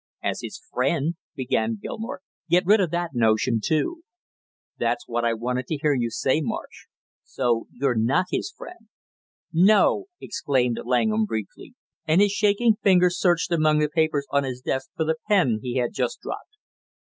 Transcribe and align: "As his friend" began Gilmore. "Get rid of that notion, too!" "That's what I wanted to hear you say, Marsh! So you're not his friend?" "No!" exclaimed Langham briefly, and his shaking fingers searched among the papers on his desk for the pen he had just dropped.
"As 0.23 0.39
his 0.41 0.59
friend" 0.73 1.13
began 1.35 1.77
Gilmore. 1.79 2.21
"Get 2.49 2.65
rid 2.65 2.79
of 2.81 2.89
that 2.89 3.11
notion, 3.13 3.61
too!" 3.63 4.01
"That's 4.79 5.07
what 5.07 5.23
I 5.23 5.35
wanted 5.35 5.67
to 5.67 5.77
hear 5.77 5.93
you 5.93 6.09
say, 6.09 6.41
Marsh! 6.41 6.87
So 7.23 7.67
you're 7.71 7.93
not 7.93 8.25
his 8.31 8.49
friend?" 8.51 8.87
"No!" 9.53 10.05
exclaimed 10.19 10.79
Langham 10.83 11.25
briefly, 11.25 11.75
and 12.07 12.19
his 12.19 12.31
shaking 12.31 12.77
fingers 12.81 13.19
searched 13.19 13.51
among 13.51 13.77
the 13.77 13.89
papers 13.93 14.25
on 14.31 14.43
his 14.43 14.61
desk 14.61 14.89
for 14.95 15.05
the 15.05 15.17
pen 15.27 15.59
he 15.61 15.75
had 15.75 15.93
just 15.93 16.19
dropped. 16.19 16.57